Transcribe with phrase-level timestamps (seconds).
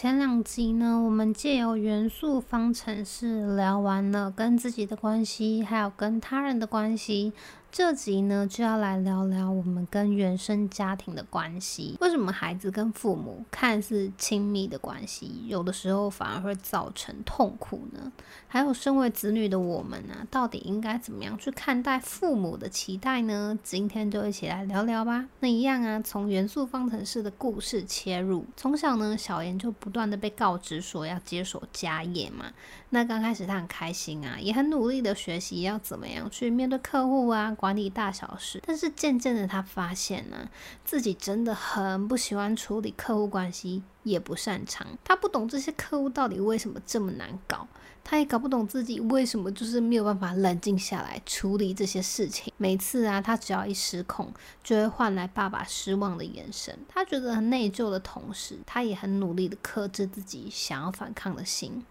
[0.00, 7.32] 前两集呢，我们借由元素方程式聊完了跟自己的关系，还有跟他人的关系。
[7.70, 11.96] 这集呢，就要来聊聊我们跟原生家庭的关系。
[12.00, 18.10] 为什么孩子跟父母看似亲密的关系，有的时候反而会造成痛苦呢？
[18.48, 23.56] 还有，身为子女的我们呢、啊，到底应该怎么样去看待父母的期待呢？
[23.62, 25.28] 今天就一起来聊聊吧。
[25.40, 28.46] 那一样啊，从元素方程式的故事切入。
[28.56, 32.46] 从小呢，小妍就不断的被告知说要接手家业嘛。
[32.90, 37.54] 那刚开始她很开心啊，也很努力的学习要怎么样去面对客户啊。
[37.58, 40.48] 管理大小事，但是渐渐的，他发现呢、
[40.84, 44.86] 自己真的很不喜欢处理客户关系，也不擅长。
[45.02, 47.66] 他不懂这些客户到底为什么这么难搞，
[48.04, 52.52] 他也搞不懂自己为什么就是没有办法冷静下来处理这些事情。
[52.56, 56.78] 每次啊，他只要一失控，就会换来爸爸失望的眼神。
[56.88, 61.84] 他觉得很内疚的同时，他也很努力的克制自己想要反抗的心。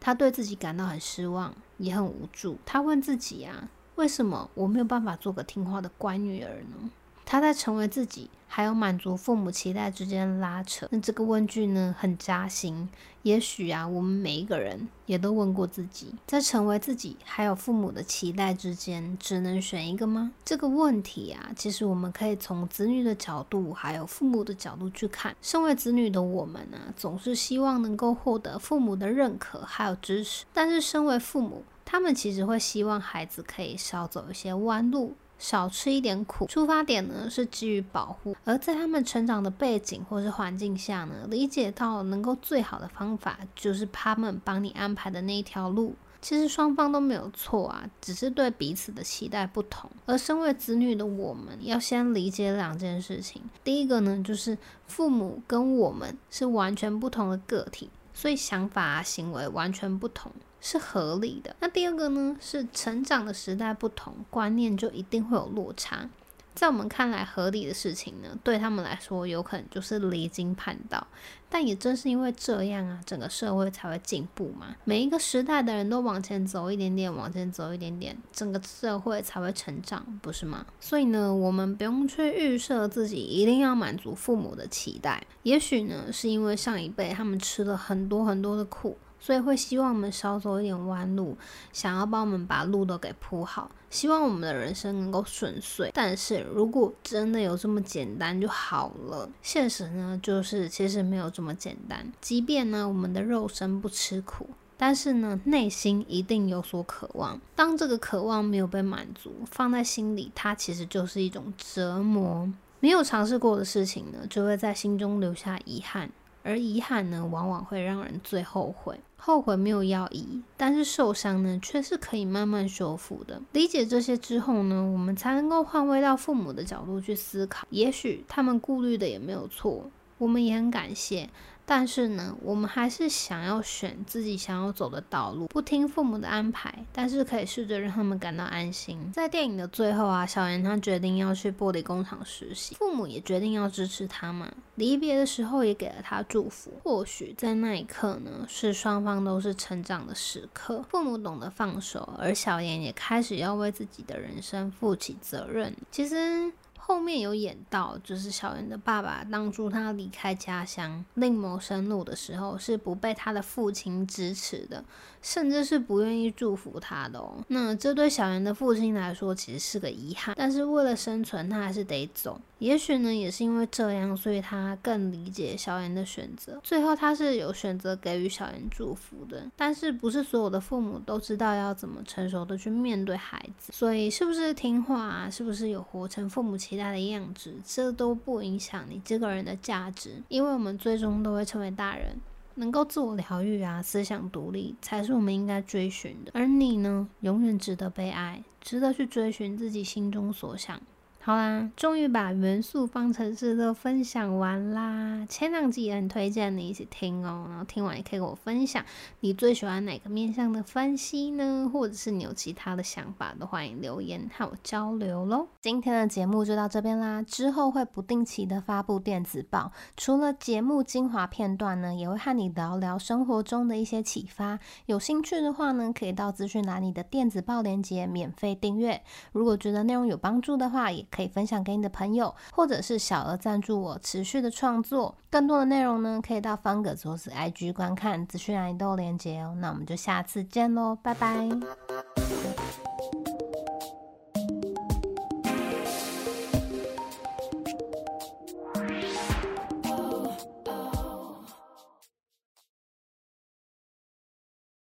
[0.00, 2.56] 他对自己感到很失望，也很无助。
[2.64, 3.68] 他问自己啊。
[3.96, 6.90] 为什么我没有办法做个听话的乖女儿呢？
[7.24, 10.86] 她在成为自己还有满足父母期待之间拉扯。
[10.90, 12.88] 那这个问句呢，很扎心。
[13.22, 20.32] 也许啊，我们每一个人也都问过自己，在成为自己还有父母的期待之间，只能选一个吗？
[20.44, 25.36] 这个问题啊，其实我们可以从子女的角度，还有父母的角度去看。
[25.40, 31.62] 身为子女的我们呢、总是希望能够获得父母的认可还有支持，但是身为父母，
[31.92, 36.46] 他们其实会希望孩子可以少走一些弯路，少吃一点苦。
[36.46, 45.94] 出发点呢是基于保护，而在他们成长的背景或是环境下呢，理解到能够最好的方法就是他们帮你安排的那一条路。
[46.22, 49.90] 其实双方都没有错啊，只是对彼此的期待不同。
[50.06, 53.42] 而身为子女的我们，要先理解两件事情。
[53.62, 54.56] 第一个呢，就是
[54.86, 60.32] 父母跟我们是完全不同的个体，所以想法啊、行为完全不同。
[60.64, 61.56] 是合理的。
[61.58, 66.08] 那第二个呢，是成长的时代不同，观念就一定会有落差。
[66.54, 71.06] 在我们看来合理的事情呢，对他们来说有可能就是离经叛道。
[71.48, 74.74] 但也正是因为这样啊，整个社会才会进步嘛。
[74.84, 80.64] 每一个时代的人都往前走一点点，往前走一点点，整个社会才会成长，不是吗？
[80.80, 85.22] 所以呢，我们不用去预设自己一定要满足父母的期待。
[85.42, 88.96] 也许呢，是因为上一辈他们吃了很多很多的苦。
[89.24, 91.38] 所以会希望我们少走一点弯路，
[91.72, 95.92] 想要帮我们把路都给铺好，希望我们的人生能够顺遂。
[95.94, 102.12] 但是如果真的有这么简单就好了，现实呢，就是其实没有这么简单。
[102.20, 107.40] 即便呢，我们的肉身不吃苦，但是呢，内心一定有所渴望。
[107.54, 112.52] 当这个渴望没有被满足，放在心里，它其实就是一种折磨。
[112.80, 116.10] 没有尝试过的事情呢，就会在心中留下遗憾。
[116.42, 118.98] 而遗憾呢，往往会让人最后悔。
[119.16, 123.40] 后悔没有药医，但是受伤呢，却是可以慢慢修复的。
[123.52, 127.64] 理解这些之后呢，我们才能够换位到父母的角度去思考。
[127.70, 129.88] 也许他们顾虑的也没有错，
[130.22, 131.28] 我们也很感谢。
[131.64, 138.98] 但是呢，我们还是想要选自己想要走的道路，不听父母的安排，但是可以试着让他们感到安心。
[139.12, 144.52] 在电影的最后啊，小妍她决定要去玻璃工厂实习，父母也决定要支持她嘛。
[144.74, 146.72] 离别的时候也给了她祝福。
[146.82, 155.74] 或许在那一刻呢，是双方都是成长的时刻，父母懂得放手，而小妍也开始要为自己的人生负起责任。
[155.92, 156.52] 其实。
[156.84, 164.84] 后面有演到，就是小妍的爸爸当初他离开家乡另谋生路的时候，是不被他的父亲支持的，
[165.22, 167.36] 甚至是不愿意祝福他的哦。
[167.48, 170.34] 那这对小妍的父亲来说，其实是个遗憾。
[170.36, 172.40] 但是为了生存，他还是得走。
[172.58, 176.60] 也许呢，也是因为这样，所以他更理解小妍的选择。
[176.62, 179.44] 最后，他是有选择给予小妍祝福的。
[179.56, 183.72] 但是，不是所有的父母都知道要怎么成熟的去面对孩子。
[183.72, 185.28] 所以，是不是听话？
[185.28, 192.16] 是不是有活成父母亲其他的样子，这都不影响你这个人的价值，因为我们最终都会成为大人，
[192.54, 196.30] 能够自我疗愈啊，思想独立，才是我们应该追寻的。
[196.32, 200.80] 而你呢，永远值得被爱，值得去追寻自己心中所想，
[201.24, 205.24] 好啦，终于把元素方程式都分享完啦。
[205.28, 208.84] 前两集也很推荐你一起听哦，然后听完也可以跟我分享
[209.20, 211.70] 你最喜欢哪个面向的分析呢？
[211.72, 215.46] 或者是你有其他的想法，都欢迎留言和我交流喽。
[215.60, 224.58] 今天的节目就到这边啦，之后会不定期的发布电子报，除了节目精华片段呢，也会和你聊聊生活中的一些启发。
[224.86, 229.00] 有兴趣的话呢，可以到资讯栏里的电子报链接免费订阅。
[229.30, 235.14] 如果觉得内容有帮助的话，也可以分享给你的朋友，或者是小额赞助我持续的创作。
[235.30, 239.54] 更多的内容呢，可以到方格子或是 IG 观看，资讯栏都有连接哦。
[239.60, 241.48] 那我们就下次见喽，拜拜。